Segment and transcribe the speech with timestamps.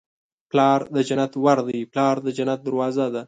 [0.49, 1.79] پلار د جنت ور دی.
[1.91, 3.19] پلار د جنت دروازه ده